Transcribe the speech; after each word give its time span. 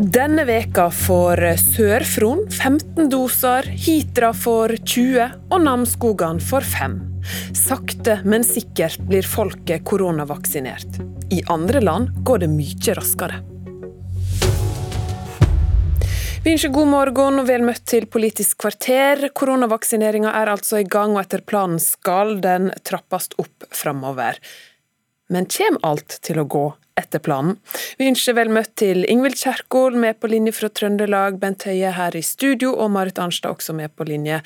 Denne 0.00 0.46
veka 0.48 0.86
får 0.88 1.42
Sør-Fron 1.60 2.46
15 2.48 3.10
doser, 3.12 3.66
Hitra 3.68 4.30
får 4.32 4.72
20 4.88 5.26
og 5.52 5.60
Namsskogan 5.60 6.40
får 6.40 6.64
5. 6.70 6.94
Sakte, 7.58 8.14
men 8.24 8.40
sikkert 8.46 8.96
blir 9.10 9.28
folket 9.28 9.84
koronavaksinert. 9.84 11.02
I 11.28 11.42
andre 11.52 11.84
land 11.84 12.14
går 12.24 12.46
det 12.46 12.48
mye 12.54 12.96
raskere. 12.96 13.42
Vi 16.40 16.54
ønsker 16.54 16.72
god 16.72 16.88
morgen 16.88 17.42
og 17.42 17.50
vel 17.52 17.68
møtt 17.68 17.84
til 17.92 18.08
Politisk 18.08 18.62
kvarter. 18.64 19.26
Koronavaksineringa 19.36 20.32
er 20.32 20.54
altså 20.54 20.80
i 20.80 20.88
gang, 20.88 21.12
og 21.12 21.26
etter 21.26 21.44
planen 21.44 21.76
skal 21.76 22.38
den 22.40 22.72
trappes 22.88 23.28
opp 23.36 23.68
framover. 23.68 24.40
Men 25.30 25.46
kommer 25.46 25.80
alt 25.86 26.18
til 26.26 26.40
å 26.42 26.46
gå 26.50 26.64
etter 26.98 27.22
planen? 27.22 27.56
Vi 27.98 28.08
ønsker 28.10 28.34
vel 28.36 28.50
møtt 28.52 28.72
til 28.80 29.04
Ingvild 29.08 29.38
Kjerkol, 29.38 29.94
med 30.00 30.18
på 30.20 30.30
linje 30.32 30.52
fra 30.56 30.70
Trøndelag, 30.74 31.38
Bent 31.40 31.64
Høie 31.68 31.92
her 31.94 32.16
i 32.18 32.22
studio, 32.26 32.72
og 32.74 32.90
Marit 32.94 33.20
Arnstad 33.22 33.54
også 33.54 33.74
med 33.76 33.94
på 33.94 34.06
linje 34.08 34.40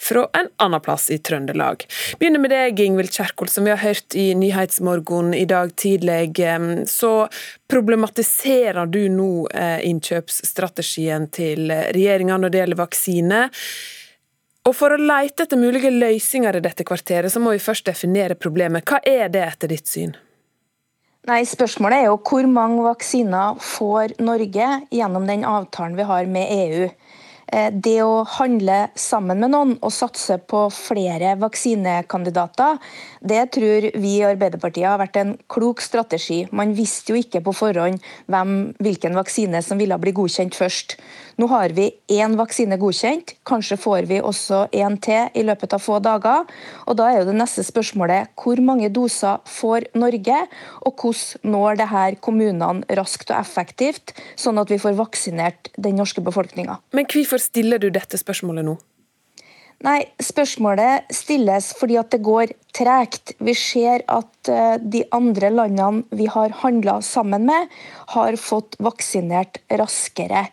fra 0.00 0.24
en 0.38 0.48
annen 0.64 0.82
plass 0.84 1.10
i 1.12 1.20
Trøndelag. 1.20 1.84
Begynner 2.20 2.42
med 2.42 2.54
deg, 2.54 2.80
Ingvild 2.80 3.12
Kjerkol, 3.14 3.52
som 3.52 3.68
vi 3.68 3.74
har 3.74 3.82
hørt 3.84 4.16
i 4.16 4.30
Nyhetsmorgen 4.38 5.34
i 5.36 5.44
dag 5.50 5.74
tidlig. 5.76 6.32
Så 6.88 7.12
problematiserer 7.70 8.88
du 8.90 9.02
nå 9.12 9.30
eh, 9.52 9.78
innkjøpsstrategien 9.90 11.28
til 11.36 11.68
regjeringa 11.68 12.40
når 12.40 12.52
det 12.52 12.62
gjelder 12.64 12.80
vaksine. 12.80 13.46
Og 14.68 14.76
For 14.76 14.92
å 14.92 15.00
lete 15.00 15.46
etter 15.46 15.60
mulige 15.60 15.92
løsninger 15.92 16.58
i 16.58 16.64
dette 16.64 16.84
kvarteret, 16.86 17.32
så 17.32 17.40
må 17.40 17.54
vi 17.54 17.62
først 17.62 17.88
definere 17.88 18.36
problemet. 18.36 18.84
Hva 18.88 19.00
er 19.04 19.32
det 19.32 19.46
etter 19.46 19.72
ditt 19.72 19.88
syn? 19.88 20.12
Nei, 21.28 21.42
Spørsmålet 21.44 22.00
er 22.00 22.06
jo 22.08 22.14
hvor 22.24 22.46
mange 22.48 22.80
vaksiner 22.80 23.58
får 23.60 24.14
Norge 24.24 24.68
gjennom 24.88 25.26
den 25.28 25.42
avtalen 25.44 25.98
vi 25.98 26.06
har 26.08 26.28
med 26.32 26.52
EU. 26.54 26.86
Eh, 27.52 27.70
det 27.72 27.98
å 28.04 28.22
handle 28.38 28.78
sammen 28.94 29.40
med 29.42 29.50
noen 29.50 29.72
og 29.82 29.92
satse 29.94 30.36
på 30.50 30.66
flere 30.74 31.34
vaksinekandidater, 31.40 32.78
det 33.20 33.42
tror 33.56 33.88
vi 33.98 34.12
i 34.20 34.26
Arbeiderpartiet 34.28 34.86
har 34.86 35.00
vært 35.00 35.18
en 35.20 35.32
klok 35.50 35.82
strategi. 35.82 36.44
Man 36.54 36.76
visste 36.78 37.12
jo 37.12 37.18
ikke 37.18 37.42
på 37.44 37.54
forhånd 37.56 37.98
hvem, 38.30 38.54
hvilken 38.78 39.18
vaksine 39.18 39.62
som 39.66 39.80
ville 39.82 39.98
bli 40.00 40.14
godkjent 40.16 40.56
først. 40.56 40.96
Nå 41.40 41.48
har 41.48 41.72
vi 41.72 41.86
én 42.12 42.34
vaksine 42.36 42.76
godkjent, 42.80 43.34
kanskje 43.48 43.78
får 43.80 44.06
vi 44.10 44.20
også 44.20 44.66
en 44.76 44.98
til 45.00 45.30
i 45.34 45.44
løpet 45.46 45.72
av 45.72 45.82
få 45.82 45.98
dager. 46.04 46.44
Og 46.86 46.98
Da 47.00 47.06
er 47.08 47.20
jo 47.20 47.30
det 47.30 47.38
neste 47.38 47.64
spørsmålet 47.64 48.28
hvor 48.36 48.60
mange 48.60 48.90
doser 48.92 49.40
får 49.48 49.88
Norge, 49.96 50.36
og 50.84 51.00
hvordan 51.00 51.50
når 51.50 51.78
det 51.80 51.88
her 51.88 52.16
kommunene 52.20 52.98
raskt 52.98 53.32
og 53.32 53.40
effektivt, 53.40 54.12
sånn 54.36 54.60
at 54.60 54.68
vi 54.68 54.78
får 54.78 54.98
vaksinert 54.98 55.70
den 55.80 55.96
norske 55.96 56.20
befolkninga. 56.20 56.76
Men 56.92 57.08
hvorfor 57.08 57.39
stiller 57.40 57.82
du 57.82 57.88
dette 57.94 58.20
spørsmålet 58.20 58.66
nå? 58.66 58.76
Nei, 59.80 60.00
Spørsmålet 60.20 61.08
stilles 61.16 61.70
fordi 61.78 61.96
at 61.96 62.10
det 62.12 62.20
går 62.24 62.52
tregt. 62.76 63.32
Vi 63.40 63.54
ser 63.56 64.04
at 64.12 64.50
eh, 64.52 64.76
de 64.76 65.06
andre 65.16 65.48
landene 65.54 66.04
vi 66.16 66.26
har 66.28 66.52
handla 66.60 66.98
sammen 67.04 67.46
med, 67.48 67.70
har 68.12 68.36
fått 68.36 68.76
vaksinert 68.84 69.62
raskere. 69.80 70.50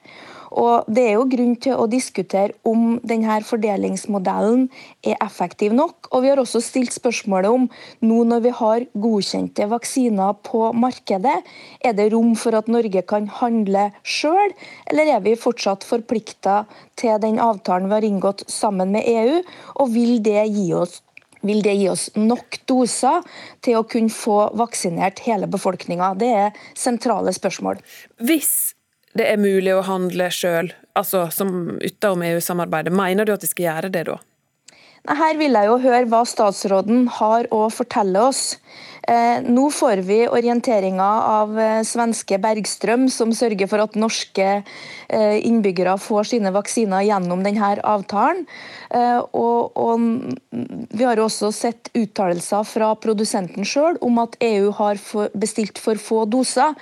Og 0.51 0.85
Det 0.87 1.03
er 1.03 1.15
jo 1.17 1.27
grunn 1.29 1.55
til 1.59 1.75
å 1.75 1.87
diskutere 1.91 2.55
om 2.67 2.99
denne 3.03 3.39
fordelingsmodellen 3.43 4.67
er 5.03 5.17
effektiv 5.23 5.73
nok. 5.73 6.09
Og 6.11 6.23
Vi 6.23 6.29
har 6.31 6.41
også 6.41 6.61
stilt 6.63 6.93
spørsmålet 6.95 7.51
om 7.51 7.69
nå 8.01 8.23
når 8.23 8.43
vi 8.45 8.53
har 8.59 8.85
godkjente 8.93 9.67
vaksiner 9.69 10.37
på 10.43 10.71
markedet, 10.73 11.43
er 11.83 11.93
det 11.93 12.11
rom 12.13 12.35
for 12.35 12.55
at 12.55 12.67
Norge 12.67 13.01
kan 13.07 13.27
handle 13.27 13.91
sjøl, 14.03 14.53
eller 14.89 15.15
er 15.15 15.25
vi 15.25 15.35
fortsatt 15.35 15.83
forplikta 15.83 16.65
til 16.95 17.19
den 17.21 17.39
avtalen 17.39 17.89
vi 17.89 17.97
har 17.97 18.07
inngått 18.07 18.45
sammen 18.51 18.91
med 18.95 19.07
EU, 19.07 19.41
og 19.81 19.91
vil 19.93 20.21
det 20.23 20.47
gi 20.53 20.71
oss 20.73 21.01
vil 21.45 21.61
det 21.63 21.75
gi 21.77 21.85
oss 21.91 22.07
nok 22.17 22.59
doser 22.69 23.21
til 23.65 23.79
å 23.79 23.85
kunne 23.87 24.13
få 24.13 24.49
vaksinert 24.57 25.21
hele 25.27 25.49
befolkninga? 25.49 26.13
Det 26.19 26.31
er 26.33 26.57
sentrale 26.77 27.33
spørsmål. 27.35 27.79
Hvis 28.17 28.73
det 29.17 29.27
er 29.31 29.41
mulig 29.41 29.73
å 29.75 29.85
handle 29.85 30.29
sjøl, 30.33 30.71
altså 30.97 31.27
som 31.33 31.77
utenom 31.81 32.23
EU-samarbeidet. 32.29 32.93
Mener 32.95 33.27
du 33.27 33.33
at 33.35 33.43
de 33.43 33.49
skal 33.49 33.69
gjøre 33.69 33.93
det 33.93 34.07
da? 34.09 34.17
Her 35.07 35.37
vil 35.39 35.55
jeg 35.55 35.69
jo 35.69 35.77
høre 35.85 36.07
hva 36.11 36.23
statsråden 36.27 37.05
har 37.19 37.47
å 37.55 37.67
fortelle 37.71 38.25
oss. 38.27 38.57
Eh, 39.07 39.39
nå 39.39 39.69
får 39.71 40.01
vi 40.03 40.17
orienteringa 40.27 41.05
av 41.31 41.59
eh, 41.59 41.83
svenske 41.87 42.35
Bergstrøm, 42.43 43.05
som 43.07 43.31
sørger 43.31 43.69
for 43.71 43.79
at 43.79 43.95
norske 43.95 44.47
eh, 44.59 45.37
innbyggere 45.47 45.93
får 46.03 46.27
sine 46.33 46.51
vaksiner 46.51 47.05
gjennom 47.07 47.45
denne 47.45 47.77
avtalen. 47.87 48.43
Og, 49.35 49.75
og 49.75 50.03
vi 50.95 51.03
har 51.03 51.19
også 51.19 51.49
sett 51.51 51.89
uttalelser 51.91 52.63
fra 52.63 52.93
produsenten 53.03 53.67
sjøl 53.67 53.97
om 54.05 54.21
at 54.23 54.37
EU 54.43 54.71
har 54.77 54.99
bestilt 55.35 55.79
for 55.83 55.99
få 55.99 56.21
doser. 56.31 56.75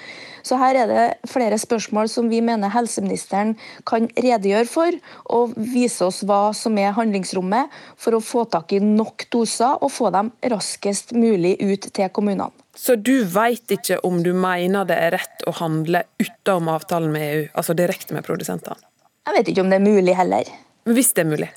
Så 0.45 0.59
her 0.61 0.77
er 0.77 0.91
det 0.91 1.29
flere 1.29 1.57
spørsmål 1.57 2.09
som 2.11 2.27
vi 2.29 2.43
mener 2.45 2.69
helseministeren 2.69 3.55
kan 3.89 4.05
redegjøre 4.13 4.69
for, 4.69 4.97
og 5.33 5.55
vise 5.57 6.05
oss 6.05 6.21
hva 6.27 6.51
som 6.53 6.77
er 6.77 6.93
handlingsrommet 6.93 7.73
for 7.97 8.13
å 8.17 8.21
få 8.21 8.45
tak 8.53 8.75
i 8.77 8.81
nok 8.83 9.25
doser 9.33 9.81
og 9.81 9.89
få 9.93 10.11
dem 10.13 10.29
raskest 10.53 11.15
mulig 11.17 11.55
ut 11.63 11.89
til 11.89 12.13
kommunene. 12.15 12.51
Så 12.75 12.97
du 12.99 13.23
veit 13.31 13.71
ikke 13.71 13.99
om 14.07 14.21
du 14.23 14.31
mener 14.35 14.87
det 14.87 14.97
er 14.99 15.15
rett 15.15 15.45
å 15.47 15.53
handle 15.59 16.05
utenom 16.21 16.71
avtalen 16.75 17.13
med 17.13 17.27
EU, 17.27 17.43
altså 17.53 17.75
direkte 17.77 18.15
med 18.15 18.25
produsentene? 18.27 18.79
Jeg 19.25 19.37
vet 19.39 19.51
ikke 19.51 19.65
om 19.65 19.71
det 19.71 19.79
er 19.79 19.85
mulig 19.85 20.15
heller. 20.17 20.49
Hvis 20.85 21.13
det 21.17 21.25
er 21.25 21.31
mulig? 21.31 21.51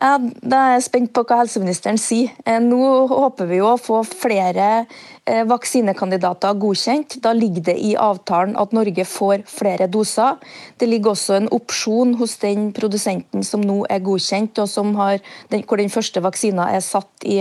Ja, 0.00 0.16
Da 0.18 0.56
er 0.56 0.72
jeg 0.78 0.86
spent 0.86 1.12
på 1.12 1.24
hva 1.28 1.42
helseministeren 1.42 1.98
sier. 2.00 2.32
Eh, 2.48 2.58
nå 2.58 3.06
håper 3.10 3.48
vi 3.50 3.60
å 3.60 3.76
få 3.76 4.00
flere 4.08 4.86
Eh, 5.30 5.44
vaksinekandidater 5.46 6.54
godkjent. 6.58 7.14
Da 7.22 7.32
ligger 7.36 7.62
det 7.68 7.76
i 7.78 7.92
avtalen 7.94 8.56
at 8.58 8.72
Norge 8.74 9.04
får 9.06 9.44
flere 9.46 9.86
doser. 9.86 10.38
Det 10.80 10.88
ligger 10.88 11.12
også 11.12 11.36
en 11.36 11.48
opsjon 11.54 12.16
hos 12.18 12.38
den 12.42 12.70
produsenten 12.74 13.44
som 13.46 13.62
nå 13.62 13.84
er 13.92 14.00
godkjent, 14.02 14.58
og 14.58 15.20
den, 15.52 15.62
hvor 15.68 15.78
den 15.78 15.92
første 15.92 16.22
vaksina 16.24 16.70
er 16.74 16.80
satt 16.80 17.26
i, 17.28 17.36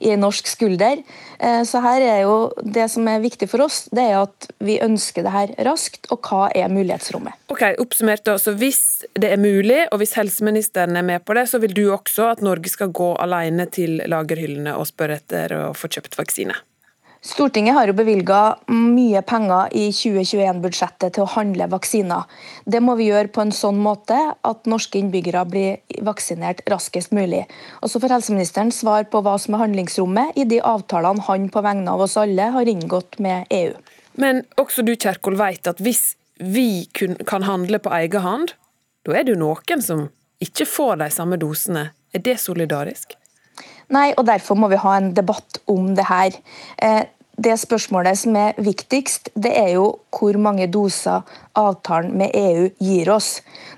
i 0.00 0.14
norsk 0.16 0.46
skulder. 0.48 1.02
Eh, 1.38 1.64
så 1.68 1.82
her 1.84 2.00
er 2.06 2.22
jo 2.22 2.38
Det 2.62 2.86
som 2.90 3.06
er 3.08 3.20
viktig 3.20 3.48
for 3.50 3.66
oss, 3.66 3.88
det 3.92 4.04
er 4.08 4.22
at 4.22 4.48
vi 4.62 4.78
ønsker 4.80 5.26
det 5.26 5.32
her 5.34 5.52
raskt, 5.66 6.06
og 6.14 6.22
hva 6.22 6.48
er 6.54 6.70
mulighetsrommet. 6.72 7.34
Ok, 7.50 7.74
oppsummert 7.82 8.24
da, 8.24 8.38
så 8.38 8.54
Hvis 8.54 9.04
det 9.14 9.32
er 9.32 9.42
mulig, 9.42 9.84
og 9.92 9.98
hvis 9.98 10.14
helseministeren 10.14 10.96
er 10.96 11.02
med 11.02 11.24
på 11.26 11.34
det, 11.34 11.48
så 11.48 11.58
vil 11.58 11.74
du 11.74 11.82
også 11.94 12.30
at 12.32 12.42
Norge 12.44 12.70
skal 12.72 12.92
gå 12.94 13.12
alene 13.20 13.68
til 13.72 14.02
lagerhyllene 14.06 14.76
og 14.78 14.88
spørre 14.90 15.20
etter 15.20 15.54
å 15.56 15.62
få 15.76 15.90
kjøpt 15.92 16.18
vaksine? 16.18 16.56
Stortinget 17.18 17.74
har 17.74 17.90
jo 17.90 17.96
bevilga 17.98 18.40
mye 18.70 19.20
penger 19.26 19.72
i 19.74 19.88
2021-budsjettet 19.90 21.16
til 21.16 21.24
å 21.24 21.30
handle 21.32 21.66
vaksiner. 21.72 22.28
Det 22.62 22.78
må 22.84 22.94
vi 22.98 23.08
gjøre 23.08 23.32
på 23.34 23.42
en 23.42 23.50
sånn 23.54 23.80
måte 23.82 24.16
at 24.46 24.70
norske 24.70 25.00
innbyggere 25.00 25.42
blir 25.50 26.04
vaksinert 26.06 26.62
raskest 26.70 27.10
mulig. 27.16 27.42
Og 27.82 27.90
Så 27.90 27.98
får 27.98 28.14
helseministeren 28.20 28.70
svar 28.70 29.08
på 29.10 29.22
hva 29.26 29.34
som 29.42 29.56
er 29.56 29.64
handlingsrommet 29.64 30.38
i 30.38 30.46
de 30.46 30.60
avtalene 30.62 31.26
han 31.26 31.50
på 31.50 31.64
vegne 31.66 31.90
av 31.90 32.06
oss 32.06 32.16
alle 32.16 32.52
har 32.54 32.70
inngått 32.70 33.18
med 33.18 33.50
EU. 33.50 33.74
Men 34.14 34.44
også 34.56 34.86
du 34.86 34.94
Kjerkol 34.94 35.38
vet 35.38 35.66
at 35.66 35.82
hvis 35.82 36.14
vi 36.38 36.86
kan 36.94 37.42
handle 37.42 37.82
på 37.82 37.90
egen 37.98 38.22
hånd, 38.22 38.54
da 39.02 39.18
er 39.18 39.26
det 39.26 39.34
jo 39.34 39.42
noen 39.42 39.82
som 39.82 40.06
ikke 40.44 40.66
får 40.68 41.00
de 41.02 41.10
samme 41.10 41.38
dosene. 41.40 41.88
Er 42.14 42.24
det 42.24 42.38
solidarisk? 42.40 43.16
Nei, 43.94 44.12
og 44.16 44.26
derfor 44.28 44.58
må 44.60 44.68
vi 44.70 44.80
ha 44.80 44.96
en 44.98 45.12
debatt 45.16 45.60
om 45.70 45.94
det 45.96 46.04
her. 46.08 46.36
Eh, 46.84 47.04
det 47.38 47.54
spørsmålet 47.60 48.18
som 48.18 48.36
er 48.38 48.56
viktigst, 48.58 49.30
det 49.38 49.52
er 49.54 49.68
jo 49.76 49.86
hvor 50.14 50.36
mange 50.42 50.66
doser 50.74 51.22
avtalen 51.58 52.16
med 52.18 52.34
EU 52.34 52.64
gir 52.82 53.10
oss. 53.14 53.28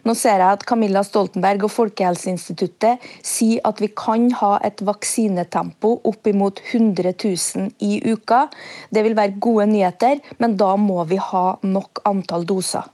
Nå 0.08 0.14
ser 0.16 0.40
jeg 0.40 0.56
at 0.56 0.64
Camilla 0.68 1.02
Stoltenberg 1.04 1.66
og 1.68 1.74
Folkehelseinstituttet 1.74 3.04
sier 3.26 3.60
at 3.68 3.82
vi 3.84 3.90
kan 3.92 4.30
ha 4.40 4.54
et 4.64 4.80
vaksinetempo 4.86 5.98
oppimot 6.08 6.62
100 6.70 7.12
000 7.12 7.68
i 7.84 8.00
uka. 8.08 8.46
Det 8.88 9.04
vil 9.04 9.18
være 9.18 9.36
gode 9.36 9.68
nyheter, 9.74 10.24
men 10.38 10.56
da 10.60 10.72
må 10.80 11.04
vi 11.10 11.20
ha 11.20 11.44
nok 11.60 12.02
antall 12.08 12.48
doser. 12.48 12.88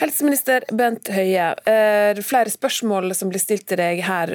Helseminister 0.00 0.64
Bent 0.72 1.10
Høie, 1.12 1.50
er 1.68 2.20
flere 2.24 2.50
spørsmål 2.50 3.12
som 3.16 3.30
blir 3.30 3.42
stilt 3.42 3.66
til 3.68 3.80
deg 3.80 4.00
her. 4.06 4.32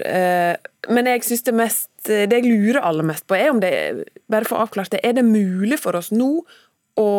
Eh, 0.86 0.94
men 0.94 1.10
jeg 1.10 1.26
synes 1.28 1.46
det, 1.48 1.56
mest, 1.58 1.90
det 2.08 2.40
jeg 2.40 2.48
lurer 2.48 2.84
aller 2.84 3.08
mest 3.08 3.28
på, 3.28 3.38
er 3.38 3.52
om 3.54 3.62
det 3.64 3.74
bare 4.32 4.48
for 4.48 4.58
å 4.58 4.66
avklare 4.66 4.96
det, 4.96 5.04
er 5.04 5.18
det 5.18 5.26
mulig 5.28 5.80
for 5.82 5.98
oss 6.00 6.12
nå 6.14 6.32
å 7.02 7.10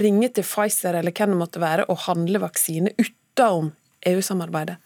ringe 0.00 0.30
til 0.34 0.46
Pfizer 0.46 0.96
eller 0.98 1.14
hvem 1.14 1.34
det 1.34 1.40
måtte 1.40 1.62
være, 1.62 1.88
og 1.90 2.06
handle 2.06 2.42
vaksine 2.42 2.94
utenom 2.98 3.72
EU-samarbeidet? 4.06 4.78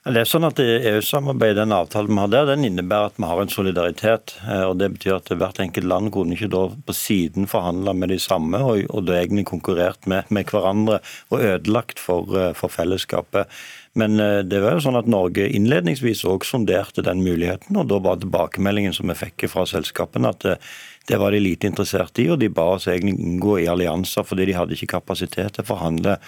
Det 0.00 0.16
er 0.16 0.28
sånn 0.28 0.46
at 0.48 0.56
EU-samarbeidet, 0.64 1.58
den 1.58 1.74
avtalen 1.76 2.14
vi 2.14 2.22
har 2.22 2.30
der, 2.32 2.46
den 2.48 2.64
innebærer 2.64 3.10
at 3.10 3.18
vi 3.20 3.28
har 3.28 3.40
en 3.42 3.50
solidaritet. 3.52 4.32
Eh, 4.48 4.62
og 4.64 4.78
Det 4.80 4.88
betyr 4.94 5.18
at 5.18 5.28
hvert 5.28 5.60
enkelt 5.60 5.88
land 5.90 6.08
kunne 6.14 6.38
ikke 6.38 6.48
da 6.54 6.62
på 6.72 6.94
siden 6.96 7.44
forhandle 7.50 7.92
med 7.92 8.08
de 8.08 8.16
samme, 8.16 8.62
og, 8.64 8.86
og 8.88 9.04
da 9.04 9.18
egentlig 9.18 9.44
konkurrert 9.50 10.08
med, 10.08 10.24
med, 10.32 10.48
hverandre 10.48 11.02
og 11.28 11.44
ødelagt 11.44 12.00
for, 12.00 12.32
eh, 12.32 12.54
for 12.56 12.72
fellesskapet. 12.72 13.52
Men 13.98 14.20
eh, 14.20 14.38
det 14.46 14.62
var 14.62 14.76
jo 14.76 14.84
sånn 14.86 15.00
at 15.00 15.10
Norge 15.10 15.48
innledningsvis 15.48 16.22
òg 16.28 16.46
sonderte 16.46 17.02
den 17.06 17.24
muligheten, 17.26 17.76
og 17.76 17.90
da 17.90 17.98
var 18.02 18.20
tilbakemeldingen 18.20 18.94
som 18.96 19.10
vi 19.10 19.18
fikk 19.18 19.48
fra 19.50 19.66
selskapene 19.66 20.30
at 20.30 20.46
det 21.10 21.16
var 21.18 21.32
de 21.32 21.40
lite 21.40 21.66
interessert 21.66 22.18
i, 22.22 22.28
og 22.30 22.38
de 22.38 22.46
ba 22.52 22.68
oss 22.76 22.86
egentlig 22.86 23.16
inngå 23.18 23.56
i 23.62 23.68
allianser 23.70 24.22
fordi 24.26 24.46
de 24.46 24.54
hadde 24.54 24.76
ikke 24.76 24.92
kapasitet 24.92 25.56
til 25.56 25.64
å 25.64 25.70
forhandle 25.72 26.18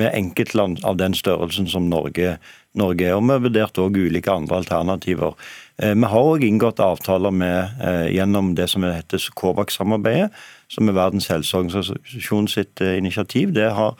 med 0.00 0.14
enkeltland 0.16 0.80
av 0.86 0.96
den 1.00 1.16
størrelsen 1.18 1.68
som 1.68 1.90
Norge, 1.90 2.38
Norge 2.78 3.08
er. 3.08 3.18
Og 3.18 3.26
vi 3.26 3.36
vurderte 3.48 3.84
òg 3.84 3.98
ulike 3.98 4.32
andre 4.32 4.62
alternativer. 4.62 5.36
Eh, 5.82 5.92
vi 5.92 6.12
har 6.14 6.30
òg 6.32 6.46
inngått 6.46 6.80
avtaler 6.80 7.34
med, 7.34 7.82
eh, 7.84 8.06
gjennom 8.16 8.54
det 8.54 8.70
som 8.70 8.86
heter 8.86 9.28
COVAX-samarbeidet, 9.42 10.30
som 10.70 10.88
er 10.88 10.96
Verdens 10.96 11.28
helseorganisasjon 11.32 12.50
sitt 12.50 12.82
eh, 12.84 12.96
initiativ. 13.00 13.54
Det 13.56 13.70
har 13.76 13.96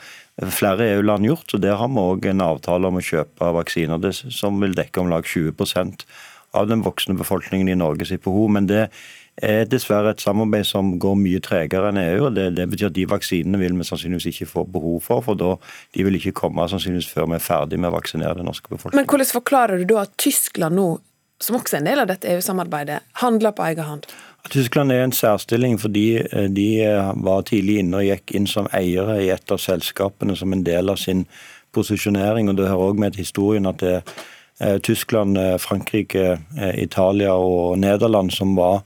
flere 0.55 0.89
EU-land 0.95 1.27
gjort, 1.27 1.55
og 1.55 1.63
der 1.65 1.79
har 1.81 1.91
vi 1.91 2.03
òg 2.03 2.29
en 2.31 2.45
avtale 2.45 2.89
om 2.89 3.01
å 3.01 3.05
kjøpe 3.05 3.55
vaksiner 3.59 4.13
som 4.17 4.61
vil 4.63 4.77
dekke 4.79 5.03
om 5.03 5.11
lag 5.13 5.27
20% 5.27 6.07
av 6.57 6.71
den 6.71 6.83
voksne 6.83 7.15
befolkningen 7.19 7.69
i 7.71 7.79
Norge 7.79 8.07
sitt 8.09 8.25
behov. 8.25 8.49
Men 8.55 8.69
det 8.71 8.87
er 9.41 9.69
dessverre 9.71 10.13
et 10.15 10.23
samarbeid 10.23 10.67
som 10.69 10.95
går 11.01 11.19
mye 11.19 11.43
tregere 11.45 11.91
enn 11.91 12.01
EU. 12.01 12.25
og 12.29 12.35
det, 12.37 12.51
det, 12.57 12.67
betyr 12.71 12.91
at 12.91 12.97
De 12.97 13.07
vaksinene 13.09 13.61
vil 13.61 13.77
vi 13.79 13.87
sannsynligvis 13.89 14.31
ikke 14.33 14.49
få 14.51 14.65
behov 14.69 14.99
for, 15.05 15.25
for 15.25 15.39
da, 15.39 15.55
de 15.97 16.07
vil 16.07 16.19
ikke 16.19 16.35
komme 16.43 16.67
sannsynligvis 16.69 17.11
før 17.13 17.31
vi 17.31 17.39
er 17.39 17.45
ferdig 17.45 17.79
med 17.81 17.93
å 17.93 17.97
vaksinere 17.97 18.39
den 18.41 18.51
norske 18.51 18.73
befolkningen. 18.73 19.01
Men 19.01 19.11
Hvordan 19.11 19.31
forklarer 19.31 19.81
du 19.81 19.95
da 19.95 20.05
at 20.05 20.17
Tyskland 20.21 20.77
nå, 20.77 20.89
som 21.41 21.57
også 21.57 21.79
er 21.79 21.85
en 21.85 21.93
del 21.93 22.03
av 22.03 22.11
dette 22.11 22.35
EU-samarbeidet, 22.35 23.01
handler 23.23 23.57
på 23.57 23.71
egen 23.71 23.89
hånd? 23.89 24.11
Tyskland 24.49 24.93
er 24.93 25.05
en 25.05 25.13
særstilling 25.13 25.77
fordi 25.81 26.17
eh, 26.17 26.49
de 26.49 26.83
eh, 26.83 27.13
var 27.25 27.43
tidlig 27.49 27.81
inne 27.83 28.01
og 28.01 28.07
gikk 28.09 28.35
inn 28.39 28.49
som 28.49 28.69
eiere 28.75 29.21
i 29.23 29.29
et 29.35 29.53
av 29.53 29.61
selskapene 29.61 30.37
som 30.37 30.53
en 30.53 30.65
del 30.65 30.89
av 30.89 30.97
sin 30.97 31.27
posisjonering. 31.75 32.49
og 32.49 32.57
Det 32.57 32.69
hører 32.69 32.87
også 32.89 33.01
med 33.01 33.13
til 33.13 33.25
historien 33.25 33.67
at 33.67 33.81
det 33.81 33.95
er 33.99 34.03
eh, 34.61 34.79
Tyskland, 34.79 35.39
Frankrike, 35.59 36.39
Italia 36.75 37.35
og 37.35 37.79
Nederland 37.79 38.33
som 38.33 38.57
var 38.57 38.83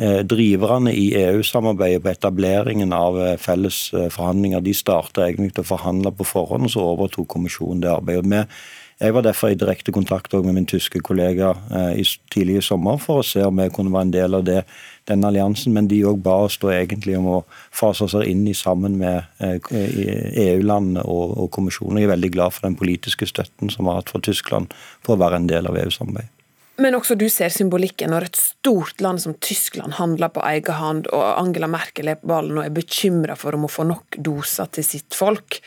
driverne 0.00 0.94
i 0.96 1.10
EU-samarbeidet 1.12 2.00
på 2.00 2.08
etableringen 2.08 2.92
av 2.96 3.18
felles 3.36 3.90
forhandlinger, 3.92 4.62
de 4.64 4.72
starta 4.72 5.26
egentlig 5.26 5.60
å 5.60 5.66
forhandle 5.74 6.08
på 6.16 6.24
forhånd, 6.24 6.64
og 6.64 6.72
så 6.72 6.86
overtok 6.94 7.28
kommisjonen 7.28 7.82
det 7.82 7.90
arbeidet. 7.92 8.24
med. 8.24 8.46
Jeg 9.00 9.14
var 9.16 9.24
derfor 9.24 9.48
i 9.48 9.56
direkte 9.56 9.94
kontakt 9.96 10.34
med 10.34 10.52
min 10.52 10.66
tyske 10.68 11.00
kollega 11.00 11.54
i 11.96 12.02
tidlig 12.32 12.58
i 12.60 12.64
sommer 12.64 12.98
for 13.00 13.22
å 13.22 13.24
se 13.24 13.40
om 13.46 13.62
jeg 13.62 13.72
kunne 13.72 13.92
være 13.94 14.06
en 14.08 14.12
del 14.12 14.36
av 14.36 14.44
det, 14.44 14.58
den 15.08 15.24
alliansen, 15.24 15.72
men 15.72 15.88
de 15.88 16.02
òg 16.04 16.18
ba 16.20 16.34
oss 16.44 16.58
da 16.60 16.74
egentlig 16.74 17.16
om 17.16 17.30
å 17.32 17.38
fase 17.72 18.04
oss 18.04 18.18
inn 18.20 18.42
i 18.44 18.52
sammen 18.52 18.98
med 19.00 19.24
EU-landene 19.40 21.06
og, 21.08 21.32
og 21.32 21.48
kommisjonen. 21.56 22.02
Jeg 22.02 22.10
er 22.10 22.12
veldig 22.12 22.32
glad 22.36 22.56
for 22.58 22.68
den 22.68 22.76
politiske 22.76 23.30
støtten 23.30 23.72
som 23.72 23.88
vi 23.88 23.94
har 23.94 24.02
hatt 24.02 24.12
fra 24.12 24.20
Tyskland 24.28 24.76
for 25.00 25.16
å 25.16 25.22
være 25.24 25.40
en 25.40 25.48
del 25.48 25.70
av 25.70 25.80
EU-samarbeidet. 25.80 26.36
Men 26.80 26.96
også 26.96 27.16
du 27.16 27.26
ser 27.32 27.52
symbolikken 27.52 28.12
når 28.12 28.30
et 28.30 28.38
stort 28.40 29.02
land 29.04 29.20
som 29.20 29.34
Tyskland 29.40 29.98
handler 29.98 30.32
på 30.32 30.44
egen 30.48 30.76
hånd, 30.76 31.08
og 31.12 31.24
Angela 31.40 31.68
Merkel 31.68 32.08
er 32.12 32.20
på 32.20 32.30
ballen 32.30 32.60
og 32.60 32.64
er 32.64 32.76
bekymra 32.76 33.36
for 33.36 33.56
om 33.56 33.64
å 33.64 33.72
få 33.72 33.84
nok 33.88 34.16
doser 34.20 34.68
til 34.76 34.86
sitt 34.86 35.16
folk. 35.16 35.60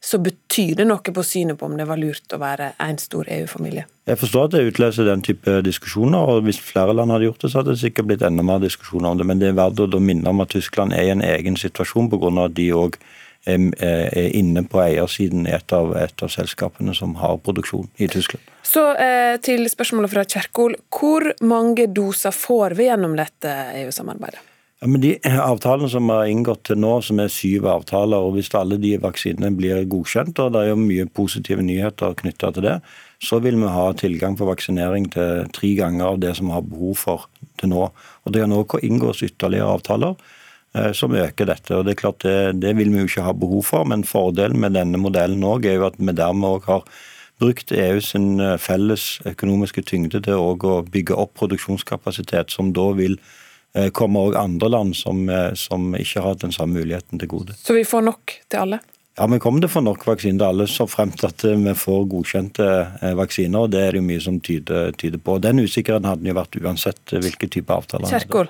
Så 0.00 0.18
betyr 0.18 0.78
det 0.78 0.86
noe 0.88 1.12
på 1.12 1.22
synet 1.26 1.58
på 1.60 1.68
om 1.68 1.76
det 1.76 1.84
var 1.88 2.00
lurt 2.00 2.32
å 2.32 2.40
være 2.40 2.70
en 2.80 2.98
stor 2.98 3.28
EU-familie? 3.28 3.84
Jeg 4.08 4.16
forstår 4.22 4.46
at 4.48 4.54
det 4.54 4.62
utløser 4.70 5.04
den 5.06 5.20
type 5.24 5.58
diskusjoner, 5.66 6.32
og 6.32 6.46
hvis 6.46 6.60
flere 6.64 6.94
land 6.96 7.12
hadde 7.12 7.28
gjort 7.28 7.44
det, 7.44 7.50
så 7.52 7.60
hadde 7.60 7.74
det 7.74 7.82
sikkert 7.82 8.08
blitt 8.08 8.24
enda 8.24 8.44
mer 8.46 8.62
diskusjoner 8.64 9.12
om 9.12 9.20
det. 9.20 9.28
Men 9.28 9.42
det 9.42 9.50
er 9.50 9.58
verdt 9.60 9.82
å 9.84 10.00
minne 10.00 10.32
om 10.32 10.40
at 10.40 10.54
Tyskland 10.56 10.96
er 10.96 11.04
i 11.04 11.12
en 11.12 11.24
egen 11.24 11.58
situasjon 11.60 12.08
pga. 12.08 12.32
at 12.46 12.56
de 12.56 12.70
òg 12.72 12.96
er 13.48 14.36
inne 14.36 14.62
på 14.68 14.80
eiersiden 14.82 15.46
i 15.48 15.54
et 15.56 15.72
av, 15.72 15.94
et 15.96 16.22
av 16.22 16.28
selskapene 16.28 16.94
som 16.94 17.14
har 17.20 17.38
produksjon 17.40 17.88
i 17.96 18.08
Tyskland. 18.08 18.42
Så 18.62 18.82
eh, 19.00 19.38
til 19.40 19.64
spørsmålet 19.68 20.12
fra 20.12 20.24
Kjerkol. 20.28 20.76
Hvor 20.92 21.32
mange 21.40 21.88
doser 21.88 22.34
får 22.36 22.76
vi 22.76 22.90
gjennom 22.90 23.16
dette 23.16 23.54
EU-samarbeidet? 23.80 24.49
Ja, 24.80 24.88
men 24.88 25.02
De 25.02 25.12
avtalene 25.28 25.90
som 25.92 26.08
er 26.14 26.30
inngått 26.32 26.64
til 26.70 26.80
nå, 26.80 26.94
som 27.04 27.20
er 27.20 27.28
syv 27.28 27.68
avtaler, 27.68 28.16
og 28.16 28.38
hvis 28.38 28.48
alle 28.56 28.78
de 28.80 28.94
vaksinene 29.02 29.52
blir 29.52 29.84
godkjent, 29.92 30.40
og 30.40 30.54
det 30.54 30.62
er 30.62 30.70
jo 30.70 30.80
mye 30.80 31.04
positive 31.04 31.62
nyheter 31.62 32.16
knytta 32.16 32.52
til 32.56 32.64
det, 32.64 32.78
så 33.20 33.42
vil 33.44 33.60
vi 33.60 33.68
ha 33.68 33.86
tilgang 33.92 34.38
på 34.40 34.48
vaksinering 34.48 35.10
til 35.12 35.46
tre 35.52 35.74
ganger 35.76 36.14
av 36.14 36.20
det 36.24 36.32
som 36.38 36.48
vi 36.48 36.56
har 36.56 36.64
behov 36.64 36.96
for 36.96 37.28
til 37.60 37.74
nå. 37.74 37.90
Og 38.24 38.32
Det 38.32 38.40
kan 38.40 38.56
også 38.56 38.80
inngås 38.88 39.22
ytterligere 39.28 39.76
avtaler 39.76 40.16
Eh, 40.74 40.92
som 40.92 41.14
øker 41.14 41.44
dette. 41.44 41.74
og 41.74 41.84
Det 41.84 41.90
er 41.90 42.00
klart 42.00 42.22
det, 42.22 42.60
det, 42.62 42.76
vil 42.76 42.92
vi 42.92 42.98
jo 42.98 43.08
ikke 43.08 43.26
ha 43.26 43.32
behov 43.32 43.64
for, 43.64 43.84
men 43.84 44.04
fordelen 44.04 44.60
med 44.60 44.76
denne 44.78 44.98
modellen 44.98 45.42
også 45.42 45.66
er 45.66 45.74
jo 45.74 45.86
at 45.86 45.96
vi 45.98 46.12
dermed 46.14 46.46
òg 46.46 46.68
har 46.70 46.84
brukt 47.40 47.72
EU 47.72 48.00
sin 48.00 48.38
eh, 48.38 48.56
felles 48.56 49.18
økonomiske 49.26 49.82
tyngde 49.82 50.22
til 50.22 50.38
å 50.38 50.84
bygge 50.86 51.16
opp 51.18 51.34
produksjonskapasitet, 51.34 52.54
som 52.54 52.70
da 52.72 52.92
vil 52.94 53.18
eh, 53.74 53.90
òg 53.90 54.16
også 54.16 54.40
andre 54.40 54.70
land 54.76 54.96
som, 54.96 55.26
som 55.54 55.92
ikke 55.94 56.20
har 56.20 56.32
hatt 56.32 56.46
den 56.46 56.54
samme 56.56 56.80
muligheten 56.80 57.20
til 57.20 57.30
gode. 57.30 57.56
Så 57.58 57.76
vi 57.76 57.84
får 57.84 58.06
nok 58.08 58.36
til 58.48 58.62
alle? 58.62 58.80
Ja, 59.18 59.26
Vi 59.26 59.40
kommer 59.42 59.60
til 59.60 59.68
å 59.68 59.74
få 59.74 59.82
nok 59.84 60.06
vaksiner 60.06 60.38
til 60.38 60.46
alle 60.46 60.66
så 60.70 60.86
fremt 60.88 61.24
at 61.26 61.42
vi 61.44 61.74
får 61.76 62.06
godkjente 62.12 62.68
vaksiner. 63.18 63.66
og 63.66 63.74
Det 63.74 63.82
er 63.82 63.92
det 63.92 64.00
jo 64.00 64.06
mye 64.06 64.22
som 64.22 64.38
tyder, 64.40 64.94
tyder 64.96 65.20
på. 65.20 65.36
Den 65.42 65.60
usikkerheten 65.60 66.08
hadde 66.08 66.30
jo 66.30 66.38
vært 66.38 66.56
uansett 66.62 67.16
hvilke 67.18 67.50
type 67.50 67.74
avtaler. 67.74 68.08
Kjerkol. 68.08 68.48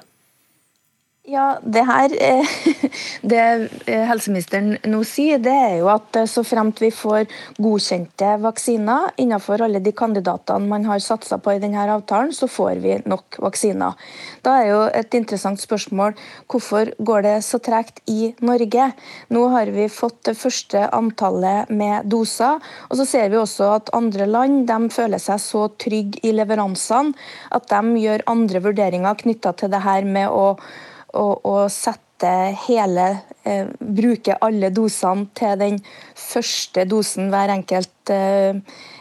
Ja, 1.31 1.59
Det 1.63 1.83
her, 1.87 2.11
eh, 2.23 2.47
det 3.23 3.43
eh, 3.87 4.01
helseministeren 4.09 4.73
nå 4.91 5.05
sier, 5.07 5.39
det 5.39 5.53
er 5.53 5.77
jo 5.79 5.87
at 5.93 6.17
eh, 6.19 6.27
så 6.27 6.43
fremt 6.43 6.81
vi 6.83 6.89
får 6.91 7.29
godkjente 7.55 8.33
vaksiner 8.43 9.13
innenfor 9.23 9.63
alle 9.63 9.79
de 9.85 9.93
kandidatene 9.95 10.67
man 10.67 10.89
har 10.91 10.99
satsa 11.05 11.39
på 11.39 11.55
i 11.55 11.61
denne 11.63 11.85
avtalen, 11.95 12.35
så 12.35 12.49
får 12.51 12.83
vi 12.83 12.99
nok 13.07 13.39
vaksiner. 13.47 13.95
Da 14.43 14.57
er 14.59 14.67
jo 14.73 14.83
et 15.03 15.15
interessant 15.21 15.63
spørsmål 15.63 16.19
hvorfor 16.51 16.91
går 16.99 17.23
det 17.29 17.37
så 17.47 17.63
tregt 17.63 18.03
i 18.11 18.33
Norge? 18.43 18.91
Nå 19.31 19.47
har 19.55 19.71
vi 19.71 19.87
fått 19.87 20.25
det 20.33 20.39
første 20.41 20.89
antallet 20.91 21.71
med 21.71 22.11
doser, 22.11 22.59
og 22.89 22.99
så 22.99 23.07
ser 23.07 23.31
vi 23.31 23.39
også 23.39 23.71
at 23.79 23.95
andre 23.95 24.27
land 24.27 24.65
de 24.67 24.83
føler 24.91 25.23
seg 25.23 25.39
så 25.47 25.69
trygge 25.79 26.27
i 26.27 26.35
leveransene 26.35 27.15
at 27.55 27.71
de 27.71 28.07
gjør 28.09 28.31
andre 28.35 28.67
vurderinger 28.67 29.27
knytta 29.27 29.55
til 29.55 29.71
det 29.71 29.87
her 29.87 30.03
med 30.19 30.27
å 30.35 30.57
og, 31.15 31.47
og 31.47 31.67
sette 31.73 32.31
hele 32.67 33.07
eh, 33.49 33.69
Bruke 33.81 34.37
alle 34.45 34.69
dosene 34.75 35.31
til 35.37 35.57
den 35.61 35.79
første 36.19 36.85
dosen 36.89 37.31
hver 37.33 37.55
enkelt 37.55 38.13
eh, 38.13 38.61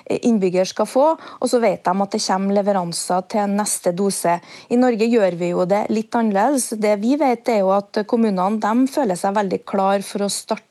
innbygger 0.09 0.65
skal 0.65 0.87
få, 0.89 1.05
og 1.19 1.51
så 1.51 1.59
vet 1.61 1.83
de 1.85 1.93
at 2.05 2.15
det 2.15 2.23
kommer 2.23 2.57
leveranser 2.57 3.27
til 3.29 3.51
neste 3.53 3.93
dose. 3.93 4.39
I 4.73 4.79
Norge 4.79 5.05
gjør 5.05 5.37
vi 5.37 5.51
jo 5.51 5.67
det 5.69 5.83
litt 5.93 6.15
annerledes. 6.17 6.71
Det 6.81 6.95
vi 7.03 7.13
vet 7.19 7.51
er 7.53 7.61
jo 7.61 7.73
at 7.75 8.01
Kommunene 8.09 8.87
føler 8.89 9.19
seg 9.19 9.37
veldig 9.37 9.61
klar 9.69 10.05
for 10.05 10.25
å 10.25 10.33
starte 10.33 10.68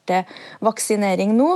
vaksinering 0.65 1.35
nå. 1.39 1.51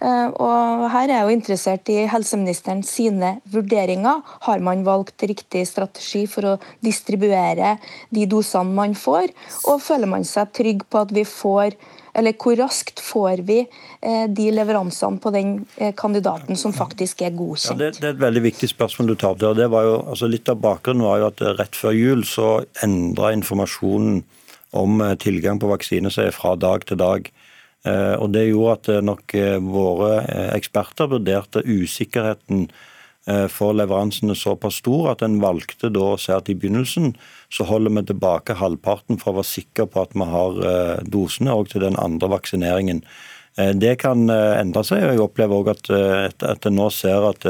Eh, 0.00 0.28
og 0.32 0.86
Her 0.92 1.08
er 1.08 1.14
jeg 1.14 1.26
jo 1.26 1.36
interessert 1.36 1.92
i 1.92 1.98
helseministeren 2.10 2.82
sine 2.86 3.36
vurderinger. 3.52 4.22
Har 4.46 4.64
man 4.64 4.86
valgt 4.86 5.26
riktig 5.26 5.66
strategi 5.68 6.26
for 6.30 6.52
å 6.52 6.56
distribuere 6.84 7.76
de 8.14 8.26
dosene 8.30 8.76
man 8.76 8.96
får, 8.98 9.32
og 9.70 9.82
føler 9.84 10.10
man 10.10 10.26
seg 10.26 10.52
trygg 10.56 10.86
på 10.90 11.06
at 11.06 11.14
vi 11.14 11.26
får 11.28 11.76
eller 12.16 12.32
hvor 12.40 12.56
raskt 12.56 13.00
får 13.04 13.42
vi 13.44 13.58
eh, 13.60 14.24
de 14.32 14.46
leveransene 14.54 15.20
på 15.20 15.32
den 15.34 15.50
eh, 15.76 15.92
kandidaten 15.96 16.56
som 16.56 16.72
faktisk 16.72 17.22
er 17.26 17.34
godkjent? 17.36 17.76
Ja, 17.76 17.90
det, 17.90 18.00
det, 18.00 18.06
er 18.08 18.14
et 18.14 18.22
veldig 18.22 18.42
viktig 18.46 18.70
spørsmål 18.72 19.12
du 19.12 19.16
tar 19.20 19.34
opp 19.34 19.42
der. 19.42 19.66
Jo, 19.68 19.98
altså 20.00 20.30
litt 20.30 20.48
av 20.48 20.62
Bakgrunnen 20.64 21.04
var 21.04 21.20
jo 21.20 21.28
at 21.28 21.44
rett 21.60 21.76
før 21.76 21.96
jul 21.96 22.24
så 22.28 22.50
endra 22.84 23.34
informasjonen 23.36 24.22
om 24.76 25.00
tilgang 25.20 25.60
på 25.60 25.68
vaksine 25.70 26.10
seg 26.12 26.32
fra 26.36 26.56
dag 26.60 26.84
til 26.88 27.00
dag. 27.00 27.28
Og 27.86 28.28
Det 28.34 28.48
gjorde 28.48 28.74
at 28.76 29.04
nok 29.06 29.34
våre 29.62 30.10
eksperter 30.56 31.10
vurderte 31.12 31.62
usikkerheten 31.62 32.66
for 33.50 33.74
leveransene 33.74 34.36
såpass 34.38 34.80
stor 34.82 35.12
at 35.12 35.22
en 35.26 35.40
valgte 35.42 35.90
da 35.90 36.12
å 36.12 36.18
se 36.20 36.34
at 36.34 36.50
i 36.50 36.54
begynnelsen 36.54 37.14
så 37.52 37.66
holder 37.66 37.94
vi 37.96 38.04
tilbake 38.10 38.58
halvparten 38.58 39.20
for 39.20 39.32
å 39.32 39.40
være 39.40 39.50
sikre 39.50 39.86
på 39.90 40.02
at 40.02 40.14
vi 40.14 40.28
har 40.30 40.60
eh, 40.70 41.00
dosene 41.06 41.54
òg 41.54 41.70
til 41.72 41.84
den 41.86 41.98
andre 42.00 42.30
vaksineringen. 42.34 43.02
Eh, 43.58 43.72
det 43.74 43.96
kan 44.02 44.26
eh, 44.32 44.60
endre 44.60 44.82
seg. 44.86 45.04
og 45.04 45.14
Jeg 45.14 45.24
opplever 45.26 45.62
òg 45.62 45.72
at, 45.74 45.90
at 46.54 46.70
nå 46.72 46.88
ser 46.94 47.30
at 47.30 47.46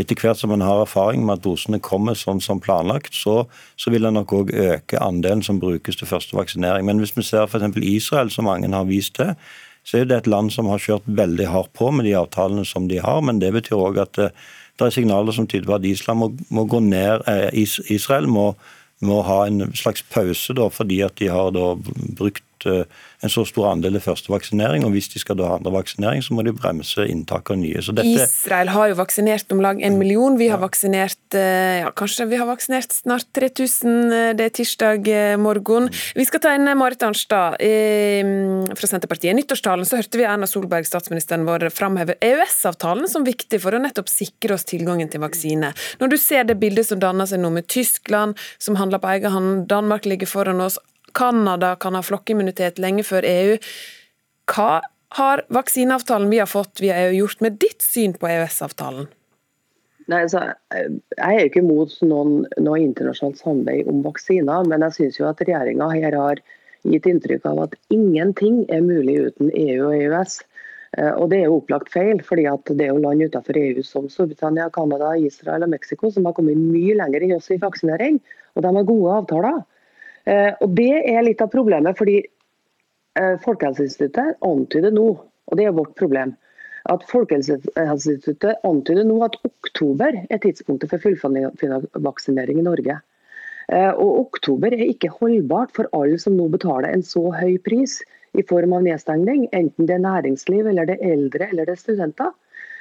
etter 0.00 0.18
hvert 0.18 0.40
som 0.40 0.52
en 0.54 0.64
har 0.64 0.82
erfaring 0.82 1.24
med 1.26 1.38
at 1.38 1.44
dosene 1.44 1.80
kommer 1.82 2.16
sånn 2.18 2.40
som 2.42 2.60
planlagt, 2.62 3.14
så, 3.16 3.44
så 3.80 3.92
vil 3.92 4.08
en 4.08 4.16
nok 4.18 4.32
òg 4.36 4.52
øke 4.54 5.00
andelen 5.02 5.44
som 5.46 5.60
brukes 5.62 5.98
til 6.00 6.08
første 6.10 6.36
vaksinering. 6.38 6.86
Men 6.88 7.02
hvis 7.02 7.14
vi 7.16 7.26
ser 7.26 7.46
f.eks. 7.46 7.76
Israel, 7.84 8.32
som 8.32 8.48
mange 8.48 8.70
har 8.72 8.88
vist 8.88 9.16
til, 9.18 9.34
så 9.84 10.00
er 10.00 10.08
det 10.08 10.18
et 10.20 10.30
land 10.30 10.52
som 10.52 10.68
har 10.70 10.82
kjørt 10.82 11.06
veldig 11.06 11.46
hardt 11.50 11.72
på 11.76 11.90
med 11.94 12.06
de 12.08 12.16
avtalene 12.18 12.66
som 12.68 12.88
de 12.90 13.00
har. 13.02 13.22
Men 13.24 13.40
det 13.42 13.52
betyr 13.56 13.78
òg 13.78 14.00
at 14.02 14.12
det, 14.18 14.30
det 14.78 14.86
er 14.86 14.94
signaler 14.94 15.36
som 15.36 15.48
tyder 15.48 15.68
på 15.68 15.78
at 15.78 15.88
Island 15.88 16.20
må, 16.20 16.30
må 16.52 16.66
gå 16.70 16.82
ned, 16.84 17.24
Israel 17.92 18.28
må, 18.30 18.52
må, 19.04 19.22
ha 19.26 19.42
en 19.48 19.72
slags 19.76 20.04
pause 20.12 20.56
da, 20.56 20.68
fordi 20.72 21.00
at 21.06 21.16
de 21.20 21.30
har 21.32 21.52
da 21.56 21.72
brukt 22.18 22.44
en 22.66 23.32
så 23.32 23.44
stor 23.48 23.70
andel 23.70 23.98
er 23.98 24.04
førstevaksinering. 24.04 24.84
Og 24.86 24.94
hvis 24.94 25.10
de 25.12 25.20
skal 25.22 25.38
da 25.38 25.48
ha 25.50 25.58
andre 25.58 25.72
vaksinering, 25.74 26.22
så 26.24 26.36
må 26.36 26.44
de 26.46 26.54
bremse 26.56 27.04
inntaket 27.06 27.54
av 27.54 27.60
nye. 27.60 27.80
Dette... 27.80 28.06
Israel 28.08 28.72
har 28.74 28.90
jo 28.92 28.98
vaksinert 29.00 29.52
om 29.54 29.62
lag 29.64 29.80
en 29.84 29.98
million. 30.00 30.38
Vi 30.40 30.48
har 30.52 30.60
vaksinert 30.62 31.36
eh, 31.38 31.82
ja, 31.82 31.90
kanskje 31.96 32.28
vi 32.30 32.40
har 32.40 32.48
vaksinert 32.48 32.94
snart 32.94 33.28
3000. 33.36 33.96
Eh, 34.16 34.30
det 34.38 34.48
er 34.48 34.54
tirsdag 34.60 35.10
eh, 35.10 35.36
morgen. 35.40 35.90
Vi 36.16 36.26
skal 36.28 36.44
ta 36.44 36.54
inn 36.56 36.68
Marit 36.80 37.02
Arnstad 37.06 37.58
fra 37.60 38.88
Senterpartiet. 38.88 39.32
I 39.32 39.36
nyttårstalen 39.38 39.88
så 39.88 39.98
hørte 40.00 40.20
vi 40.20 40.26
Erna 40.28 40.48
Solberg, 40.48 40.86
statsministeren 40.88 41.46
vår, 41.48 41.68
framheve 41.74 42.16
EØS-avtalen 42.24 43.08
som 43.10 43.26
viktig 43.26 43.60
for 43.62 43.76
å 43.76 43.82
nettopp 43.82 44.10
sikre 44.10 44.56
oss 44.56 44.66
tilgangen 44.68 45.10
til 45.12 45.22
vaksine. 45.24 45.72
Når 46.00 46.12
du 46.12 46.16
ser 46.20 46.46
det 46.48 46.58
bildet 46.60 46.88
som 46.88 47.00
danner 47.02 47.28
seg 47.28 47.42
nå 47.42 47.52
med 47.54 47.68
Tyskland, 47.70 48.38
som 48.58 48.78
handler 48.80 49.02
på 49.02 49.12
egen 49.14 49.34
hånd, 49.34 49.66
Danmark 49.70 50.08
ligger 50.08 50.30
foran 50.30 50.62
oss, 50.64 50.78
Canada 51.14 51.74
kan 51.80 51.96
ha 51.98 52.02
flokkimmunitet 52.04 52.80
lenge 52.82 53.04
før 53.06 53.26
EU. 53.28 53.56
Hva 54.50 54.80
har 55.18 55.44
vaksineavtalen 55.50 56.30
vi 56.30 56.38
har 56.38 56.50
fått 56.50 56.82
via 56.82 56.98
EU 57.06 57.16
gjort 57.22 57.40
med 57.44 57.58
ditt 57.62 57.82
syn 57.82 58.14
på 58.18 58.30
EØS-avtalen? 58.30 59.08
Nei, 60.10 60.24
altså, 60.24 60.42
Jeg 60.74 61.36
er 61.36 61.46
ikke 61.46 61.62
imot 61.62 61.92
noen, 62.02 62.44
noe 62.58 62.80
internasjonalt 62.82 63.38
samarbeid 63.38 63.90
om 63.90 64.02
vaksiner, 64.06 64.66
men 64.66 64.82
jeg 64.86 64.96
syns 64.96 65.20
at 65.28 65.42
regjeringa 65.44 65.90
her 65.92 66.16
har 66.18 66.42
gitt 66.88 67.06
inntrykk 67.06 67.44
av 67.46 67.66
at 67.66 67.76
ingenting 67.94 68.64
er 68.72 68.82
mulig 68.82 69.18
uten 69.28 69.52
EU 69.52 69.90
og 69.90 69.94
EØS. 69.98 70.40
Eh, 70.98 71.12
og 71.12 71.30
Det 71.30 71.40
er 71.40 71.46
jo 71.46 71.58
opplagt 71.60 71.92
feil, 71.92 72.22
fordi 72.26 72.48
det 72.74 72.86
er 72.86 72.94
jo 72.94 73.02
land 73.02 73.22
utenfor 73.22 73.58
EU 73.60 73.82
som 73.86 74.08
Storbritannia, 74.10 74.70
Canada, 74.74 75.12
Israel 75.16 75.66
og 75.66 75.74
Mexico 75.74 76.10
som 76.10 76.26
har 76.26 76.34
kommet 76.34 76.58
mye 76.58 76.96
lenger 76.98 77.26
enn 77.26 77.36
oss 77.36 77.50
i 77.50 77.60
vaksinering. 77.60 78.18
Og 78.56 78.64
de 78.64 78.74
har 78.74 78.88
gode 78.88 79.18
avtaler. 79.20 79.62
Eh, 80.28 80.52
og 80.60 80.76
Det 80.76 80.92
er 81.08 81.24
litt 81.24 81.40
av 81.40 81.50
problemet, 81.52 81.96
fordi 81.98 82.20
eh, 82.20 83.36
Folkehelseinstituttet 83.44 84.40
antyder 84.46 84.92
nå, 84.94 85.08
og 85.16 85.58
det 85.58 85.66
er 85.66 85.76
vårt 85.76 85.94
problem, 85.98 86.34
at 86.90 87.04
Folkehelseinstituttet 87.08 88.66
antyder 88.66 89.06
nå 89.08 89.20
at 89.24 89.38
oktober 89.46 90.22
er 90.22 90.42
tidspunktet 90.42 90.92
for 90.92 91.02
fullvaksinering 91.04 92.60
i 92.60 92.66
Norge. 92.66 93.00
Eh, 93.70 93.92
og 93.92 94.26
Oktober 94.26 94.74
er 94.74 94.88
ikke 94.88 95.12
holdbart 95.20 95.72
for 95.76 95.88
alle 95.96 96.18
som 96.20 96.36
nå 96.36 96.48
betaler 96.52 96.90
en 96.90 97.06
så 97.06 97.28
høy 97.36 97.56
pris 97.64 98.00
i 98.38 98.44
form 98.46 98.76
av 98.76 98.84
nedstengning, 98.86 99.48
enten 99.56 99.88
det 99.88 99.96
er 99.96 100.04
næringsliv, 100.04 100.68
eller 100.70 100.86
det 100.86 101.00
er 101.00 101.16
eldre 101.16 101.48
eller 101.50 101.66
det 101.66 101.78
er 101.78 101.82
studenter. 101.82 102.36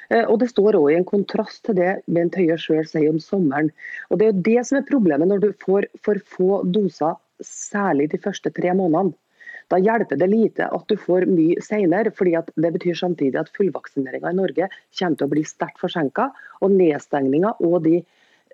Og 0.10 0.40
Det 0.42 0.48
står 0.50 0.74
også 0.74 0.90
i 0.90 0.96
en 0.98 1.04
kontrast 1.06 1.60
til 1.68 1.76
det 1.78 1.90
Bent 2.10 2.34
Høie 2.34 2.56
sjøl 2.58 2.88
sier 2.90 3.12
om 3.12 3.20
sommeren. 3.22 3.68
Og 4.10 4.18
Det 4.18 4.26
er 4.26 4.32
jo 4.32 4.46
det 4.48 4.64
som 4.66 4.80
er 4.80 4.88
problemet 4.88 5.30
når 5.30 5.44
du 5.44 5.50
får 5.62 5.86
for 6.02 6.18
få 6.26 6.64
doser 6.66 7.14
særlig 7.46 8.10
de 8.14 8.22
første 8.22 8.52
tre 8.56 8.74
månedene. 8.78 9.16
Da 9.70 9.78
hjelper 9.78 10.18
det 10.18 10.30
lite 10.32 10.66
at 10.74 10.86
du 10.90 10.96
får 10.98 11.28
mye 11.30 11.62
senere, 11.62 12.10
fordi 12.16 12.34
det 12.58 12.72
betyr 12.74 12.98
samtidig 12.98 13.38
at 13.38 13.52
fullvaksineringa 13.54 14.32
i 14.32 14.38
Norge 14.40 14.70
kommer 14.72 15.20
til 15.20 15.28
å 15.28 15.34
bli 15.36 15.44
sterkt 15.46 15.82
forsinka. 15.82 16.30
Og 16.66 16.74
nedstengninga 16.74 17.54
og 17.68 17.84
de, 17.86 18.00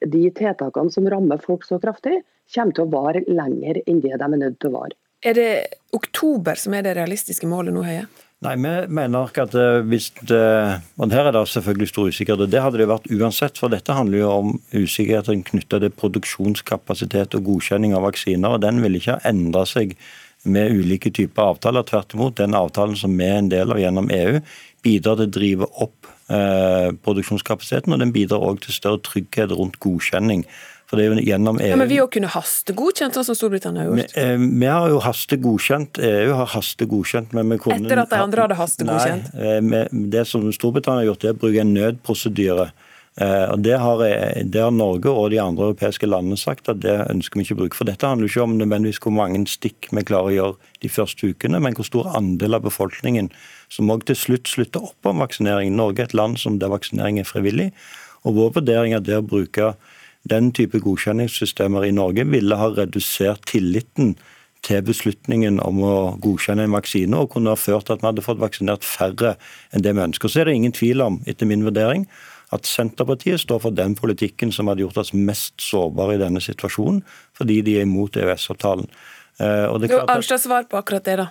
de, 0.03 0.25
tiltakene 0.35 0.91
som 0.91 1.07
rammer 1.11 1.39
folk 1.43 1.63
så 1.67 1.79
kraftig, 1.79 2.19
kommer 2.51 2.75
til 2.75 2.83
å 2.83 2.91
vare 2.91 3.23
lenger 3.29 3.79
enn 3.85 4.03
det 4.03 4.17
de 4.19 4.27
er 4.27 4.37
nødt 4.41 4.59
til 4.59 4.73
å 4.73 4.81
vare. 4.81 4.99
Er 5.25 5.39
det 5.39 5.49
oktober 5.95 6.59
som 6.59 6.75
er 6.75 6.83
det 6.85 6.97
realistiske 6.99 7.47
målet 7.49 7.73
nå, 7.73 7.85
Høie? 7.87 8.03
Nei, 8.45 8.55
vi 8.61 8.73
mener 8.93 9.25
ikke 9.25 9.45
at 9.47 9.55
eh, 9.57 9.79
hvis 9.89 10.11
det, 10.29 10.41
og 11.01 11.13
Her 11.13 11.29
er 11.29 11.33
det 11.33 11.47
selvfølgelig 11.49 11.87
stor 11.89 12.11
usikkerhet. 12.11 12.43
og 12.45 12.51
Det 12.51 12.61
hadde 12.61 12.77
det 12.81 12.89
vært 12.91 13.09
uansett. 13.09 13.57
for 13.57 13.73
Dette 13.73 13.95
handler 13.97 14.19
jo 14.19 14.29
om 14.29 14.51
usikkerheten 14.73 15.41
knytta 15.47 15.79
til 15.81 15.95
produksjonskapasitet 16.01 17.33
og 17.39 17.47
godkjenning 17.49 17.95
av 17.97 18.05
vaksiner. 18.05 18.53
og 18.53 18.61
Den 18.61 18.83
vil 18.83 18.99
ikke 18.99 19.17
endre 19.25 19.65
seg 19.65 19.95
med 20.45 20.77
ulike 20.77 21.09
typer 21.09 21.55
avtaler. 21.55 21.83
Tvert 21.83 22.13
imot, 22.13 22.37
den 22.37 22.53
avtalen 22.53 22.95
som 22.95 23.17
vi 23.17 23.25
er 23.25 23.41
en 23.41 23.49
del 23.49 23.73
av 23.73 23.81
gjennom 23.81 24.11
EU, 24.13 24.39
bidrar 24.85 25.17
til 25.17 25.25
å 25.25 25.35
drive 25.39 25.71
opp 25.81 26.11
eh, 26.29 26.93
produksjonskapasiteten. 27.01 27.93
og 27.93 27.99
Den 27.99 28.13
bidrar 28.13 28.45
òg 28.45 28.61
til 28.61 28.77
større 28.77 29.01
trygghet 29.01 29.57
rundt 29.57 29.79
godkjenning. 29.81 30.45
For 30.85 30.99
det 30.99 31.05
er 31.05 31.13
jo 31.15 31.25
gjennom 31.25 31.59
EU... 31.59 31.69
Ja, 31.71 31.77
men 31.81 31.89
vi 31.89 31.97
òg 32.03 32.11
kunne 32.13 32.29
hastegodkjent, 32.29 33.15
sånn 33.17 33.25
som 33.25 33.37
Storbritannia 33.37 33.83
har 33.83 33.89
gjort? 33.89 34.13
Vi, 34.13 34.21
eh, 34.21 34.33
vi 34.37 34.69
har 34.69 34.89
jo 34.93 34.99
hastegodkjent. 35.01 36.01
EU 36.05 36.33
har 36.37 36.51
hastegodkjent, 36.53 37.33
men 37.33 37.53
vi 37.55 37.59
kunne 37.63 37.79
Etter 37.81 38.03
at 38.03 38.13
de 38.13 38.19
andre 38.21 38.45
hadde 38.45 38.57
hastegodkjent? 38.59 39.31
Nei, 39.33 39.79
eh, 39.81 39.87
det 40.13 40.27
som 40.29 40.45
Storbritannia 40.53 41.01
har 41.01 41.09
gjort, 41.09 41.23
det 41.23 41.31
er 41.31 41.39
å 41.39 41.41
bruke 41.41 41.63
en 41.63 41.73
nødprosedyre. 41.73 42.67
Eh, 43.15 43.45
og 43.47 43.63
det 43.63 43.79
har, 43.79 44.03
det 44.43 44.61
har, 44.61 44.75
Norge 44.75 45.09
og 45.09 45.29
de 45.31 45.39
andre 45.39 45.71
europeiske 45.71 46.05
landene 46.05 46.37
sagt 46.37 46.69
at 46.69 46.81
det 46.83 46.95
ønsker 47.07 47.39
vi 47.39 47.47
ikke 47.47 47.57
å 47.57 47.61
bruke. 47.63 47.79
For 47.79 47.89
dette 47.89 48.05
handler 48.05 48.29
ikke 48.29 48.45
om 48.45 48.57
nødvendigvis 48.59 49.01
hvor 49.01 49.15
mange 49.15 49.41
stikk 49.49 49.89
vi 49.89 50.05
klarer 50.05 50.29
å 50.29 50.37
gjøre 50.37 50.73
de 50.85 50.91
første 50.91 51.31
ukene, 51.31 51.63
men 51.63 51.73
hvor 51.79 51.87
stor 51.87 52.11
andel 52.13 52.59
av 52.59 52.67
befolkningen 52.67 53.31
som 53.73 53.89
òg 53.89 54.05
til 54.05 54.19
slutt 54.19 54.51
slutter 54.51 54.85
opp 54.91 55.09
om 55.09 55.23
vaksinering. 55.23 55.73
Norge 55.73 56.03
er 56.03 56.11
et 56.11 56.17
land 56.17 56.37
som 56.43 56.59
der 56.61 56.69
vaksinering 56.69 57.17
er 57.23 57.25
frivillig. 57.25 57.71
Og 58.25 58.37
vår 58.37 58.57
vurdering 58.59 58.93
er 58.93 59.01
det 59.05 59.17
å 59.17 59.25
bruke 59.25 59.73
den 60.29 60.51
type 60.57 60.81
godkjenningssystemer 60.81 61.85
i 61.85 61.93
Norge 61.95 62.25
ville 62.29 62.57
ha 62.57 62.71
redusert 62.73 63.45
tilliten 63.51 64.15
til 64.65 64.81
beslutningen 64.85 65.59
om 65.61 65.81
å 65.85 65.95
godkjenne 66.21 66.65
en 66.65 66.73
vaksine, 66.73 67.17
og 67.17 67.35
kunne 67.35 67.53
ha 67.53 67.59
ført 67.59 67.85
til 67.85 67.95
at 67.95 68.01
vi 68.01 68.09
hadde 68.09 68.25
fått 68.25 68.41
vaksinert 68.41 68.87
færre 68.87 69.35
enn 69.71 69.85
det 69.85 69.93
vi 69.93 70.05
ønsker. 70.07 70.31
Så 70.31 70.41
er 70.41 70.49
det 70.49 70.55
ingen 70.57 70.73
tvil 70.73 71.03
om, 71.05 71.19
etter 71.29 71.49
min 71.49 71.65
vurdering, 71.67 72.07
at 72.53 72.65
Senterpartiet 72.69 73.41
står 73.41 73.61
for 73.61 73.75
den 73.75 73.95
politikken 73.97 74.51
som 74.53 74.69
hadde 74.69 74.85
gjort 74.85 75.01
oss 75.01 75.13
mest 75.13 75.61
sårbare 75.61 76.17
i 76.17 76.21
denne 76.21 76.41
situasjonen, 76.41 77.03
fordi 77.37 77.61
de 77.65 77.79
er 77.79 77.85
imot 77.85 78.17
EØS-avtalen. 78.17 78.89
Eh, 79.41 79.65
Arnstad, 79.67 80.41
svar 80.41 80.65
på 80.69 80.79
akkurat 80.79 81.05
det, 81.05 81.17
da. 81.21 81.29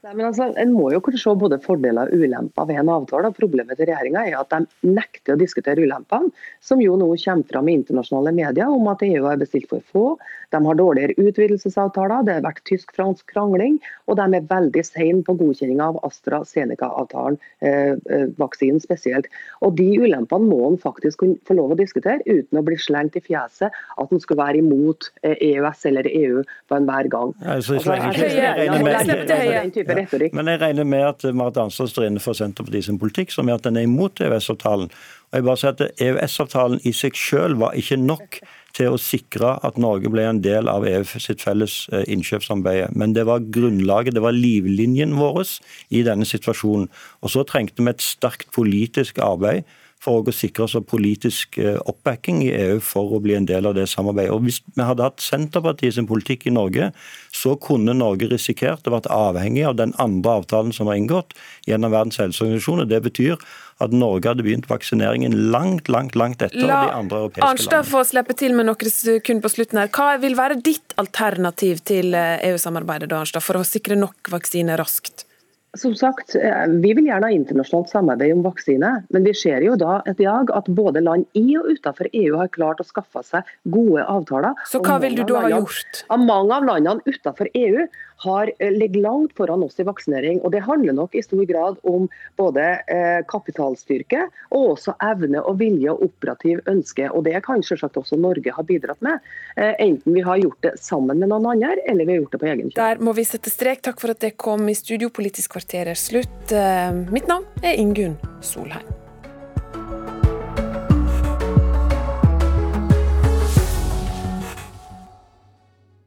Nei, 0.00 0.14
men 0.14 0.30
altså, 0.30 0.46
En 0.56 0.70
må 0.72 0.86
jo 0.94 1.00
kunne 1.04 1.20
se 1.20 1.32
både 1.36 1.58
fordeler 1.60 2.08
og 2.08 2.22
ulemper 2.24 2.68
ved 2.70 2.80
en 2.80 2.92
avtale. 2.94 3.32
Problemet 3.36 3.76
til 3.76 3.90
regjeringa 3.90 4.22
er 4.30 4.38
at 4.38 4.52
de 4.54 4.88
nekter 4.88 5.34
å 5.34 5.40
diskutere 5.40 5.84
ulempene, 5.84 6.32
som 6.64 6.80
jo 6.80 6.94
nå 6.96 7.10
kommer 7.20 7.48
fram 7.50 7.68
i 7.68 7.74
internasjonale 7.76 8.32
medier 8.32 8.72
om 8.72 8.88
at 8.88 9.04
EU 9.04 9.26
har 9.26 9.40
bestilt 9.40 9.68
for 9.68 9.84
få. 9.92 10.04
De 10.50 10.60
har 10.64 10.78
dårligere 10.78 11.18
utvidelsesavtaler, 11.20 12.24
det 12.26 12.38
har 12.38 12.46
vært 12.46 12.62
tysk-fransk 12.70 13.28
krangling, 13.30 13.76
og 14.08 14.16
de 14.18 14.38
er 14.38 14.48
veldig 14.48 14.84
sene 14.88 15.20
på 15.26 15.36
godkjenning 15.38 15.82
av 15.84 16.00
AstraZeneca-avtalen, 16.08 17.36
eh, 17.60 17.92
eh, 18.10 18.26
vaksinen 18.40 18.80
spesielt. 18.80 19.28
Og 19.60 19.76
De 19.80 19.86
ulempene 20.00 20.48
må 20.48 20.64
en 20.66 20.80
faktisk 20.80 21.22
kunne 21.22 21.38
få 21.46 21.54
lov 21.56 21.72
å 21.72 21.78
diskutere 21.78 22.24
uten 22.26 22.58
å 22.58 22.64
bli 22.64 22.76
slengt 22.80 23.16
i 23.16 23.22
fjeset 23.22 23.70
at 23.70 24.12
en 24.12 24.20
skulle 24.20 24.40
være 24.42 24.64
imot 24.64 25.10
eh, 25.22 25.36
EØS 25.52 25.86
eller 25.92 26.08
EU 26.08 26.42
på 26.68 26.76
enhver 26.76 27.08
gang. 27.12 27.36
Altså, 27.44 27.78
altså, 27.78 27.94
type 29.90 30.00
retorikk. 30.00 30.36
Men 30.38 30.50
jeg 30.52 30.62
regner 30.62 30.88
med 30.88 31.06
at 31.08 31.26
Marit 31.36 31.58
Arnstad 31.60 31.90
står 31.90 32.08
inne 32.08 32.22
for 32.22 32.38
Senterpartiet 32.38 32.88
sin 32.88 33.00
politikk, 33.00 33.34
som 33.34 33.50
er 33.50 33.58
at 33.58 33.66
den 33.66 33.78
er 33.80 33.88
imot 33.88 34.22
EØS-avtalen. 34.22 34.90
Og 35.30 35.38
jeg 35.38 35.46
bare 35.46 35.60
sier 35.60 35.74
at 35.76 36.02
EØS-avtalen 36.06 36.82
i 36.86 36.94
seg 36.96 37.18
selv 37.18 37.60
var 37.62 37.76
ikke 37.78 38.00
nok 38.00 38.40
til 38.76 38.94
å 38.94 39.00
sikre 39.02 39.56
at 39.66 39.78
Norge 39.82 40.10
ble 40.12 40.24
en 40.26 40.40
del 40.44 40.70
av 40.70 40.86
EU 40.86 41.02
sitt 41.10 41.42
felles 41.42 41.82
eh, 41.92 42.06
innkjøpssamarbeid. 42.14 42.96
Men 42.98 43.14
det 43.16 43.26
var 43.28 43.44
grunnlaget, 43.54 44.14
det 44.16 44.24
var 44.24 44.36
livlinjen 44.36 45.16
vår 45.18 45.42
i 45.94 46.04
denne 46.06 46.26
situasjonen. 46.28 46.88
Og 47.22 47.34
så 47.34 47.44
trengte 47.48 47.82
vi 47.82 47.92
et 47.92 48.04
sterkt 48.04 48.50
politisk 48.54 49.18
arbeid 49.22 49.66
for 50.00 50.24
å 50.24 50.32
sikre 50.32 50.64
oss 50.64 50.76
politisk 50.88 51.58
eh, 51.60 51.76
oppbacking 51.90 52.40
i 52.46 52.52
EU 52.54 52.78
for 52.84 53.16
å 53.16 53.20
bli 53.22 53.34
en 53.36 53.48
del 53.48 53.68
av 53.68 53.76
det 53.76 53.86
samarbeidet. 53.92 54.32
Og 54.32 54.46
Hvis 54.46 54.62
vi 54.64 54.86
hadde 54.86 55.04
hatt 55.04 55.20
Senterpartiet 55.20 55.98
sin 55.98 56.08
politikk 56.08 56.46
i 56.48 56.54
Norge, 56.56 56.90
så 57.36 57.56
kunne 57.60 57.96
Norge 57.96 58.30
risikert 58.30 58.88
å 58.88 58.94
vært 58.96 59.10
avhengig 59.12 59.66
av 59.68 59.76
den 59.80 59.92
andre 60.00 60.40
avtalen 60.40 60.72
som 60.76 60.88
var 60.88 60.96
inngått 61.00 61.36
gjennom 61.68 61.92
Verdens 61.92 62.20
helseorganisasjon. 62.22 62.86
Det 62.88 63.02
betyr 63.04 63.36
at 63.80 63.92
Norge 63.96 64.32
hadde 64.32 64.44
begynt 64.44 64.68
vaksineringen 64.70 65.36
langt 65.52 65.88
langt, 65.92 66.16
langt 66.16 66.42
etter 66.44 66.64
La 66.64 66.82
de 66.86 66.96
andre 66.96 67.24
europeiske 67.24 67.44
landene. 67.44 67.44
La 67.44 67.52
Arnstad 67.54 67.88
få 67.92 68.04
slippe 68.08 68.36
til 68.40 68.56
med 68.56 68.68
noen 68.68 68.92
sekunder 68.92 69.44
på 69.44 69.52
slutten 69.52 69.82
her. 69.82 69.92
Hva 69.92 70.14
vil 70.20 70.36
være 70.38 70.60
ditt 70.64 70.96
alternativ 71.00 71.84
til 71.88 72.16
eh, 72.16 72.38
EU-samarbeidet 72.50 73.12
da, 73.12 73.20
Arnstad, 73.20 73.44
for 73.44 73.60
å 73.60 73.66
sikre 73.68 74.00
nok 74.00 74.32
vaksiner 74.32 74.80
raskt? 74.80 75.26
Som 75.78 75.94
sagt, 75.94 76.34
eh, 76.34 76.66
Vi 76.66 76.94
vil 76.94 77.06
gjerne 77.06 77.28
ha 77.28 77.30
internasjonalt 77.30 77.90
samarbeid 77.92 78.32
om 78.34 78.42
vaksine, 78.42 79.04
men 79.08 79.24
vi 79.24 79.34
ser 79.34 79.62
jo 79.62 79.76
da 79.78 80.00
et 80.06 80.18
jag 80.18 80.50
at 80.50 80.66
både 80.66 81.02
land 81.02 81.26
i 81.38 81.56
og 81.58 81.70
utenfor 81.70 82.10
EU 82.12 82.36
har 82.40 82.48
klart 82.48 82.80
å 82.82 82.86
skaffe 82.86 83.22
seg 83.22 83.46
gode 83.70 84.02
avtaler. 84.02 84.54
Så 84.66 84.80
hva 84.82 84.98
vil 85.00 85.14
du 85.14 85.22
da 85.24 85.44
ha 85.44 85.52
gjort? 85.52 86.02
Av 86.10 86.18
mange 86.18 86.56
av 86.56 86.66
landene 86.66 87.06
utenfor 87.06 87.46
EU 87.54 87.86
har 88.24 88.52
eh, 88.58 88.72
ligger 88.72 89.00
langt 89.00 89.36
foran 89.36 89.62
oss 89.62 89.80
i 89.80 89.86
vaksinering. 89.88 90.40
og 90.40 90.52
Det 90.52 90.62
handler 90.66 90.96
nok 90.96 91.14
i 91.14 91.22
stor 91.22 91.44
grad 91.48 91.80
om 91.82 92.08
både 92.36 92.66
eh, 92.86 93.20
kapitalstyrke 93.28 94.26
og 94.50 94.74
også 94.74 94.96
evne 95.04 95.40
og 95.40 95.58
vilje 95.62 95.92
og 95.94 96.04
operativ 96.10 96.60
ønske. 96.68 97.08
og 97.10 97.24
Det 97.24 97.40
kan 97.46 97.64
selvsagt 97.64 97.96
også 98.00 98.20
Norge 98.20 98.52
ha 98.56 98.66
bidratt 98.66 99.00
med. 99.04 99.24
Eh, 99.56 99.72
enten 99.78 100.14
vi 100.14 100.24
har 100.26 100.42
gjort 100.42 100.62
det 100.68 100.76
sammen 100.80 101.22
med 101.22 101.32
noen 101.32 101.48
andre, 101.54 101.76
eller 101.88 102.04
vi 102.04 102.16
har 102.16 102.24
gjort 102.24 102.36
det 102.36 102.42
på 102.44 102.50
egen 102.52 102.70
kjøl. 102.70 102.80
Der 102.82 103.04
må 103.04 103.16
vi 103.16 103.26
sette 103.28 103.52
strek. 103.52 103.84
Takk 103.86 104.00
for 104.02 104.12
at 104.12 104.20
det 104.20 104.36
kom 104.40 104.68
i 104.68 104.76
Studio 104.76 105.08
Politisk 105.08 105.56
kvarter 105.56 105.88
er 105.94 105.98
slutt. 105.98 106.52
Mitt 107.10 107.30
navn 107.30 107.46
er 107.64 107.78
Ingunn 107.80 108.18
Solheim. 108.44 108.99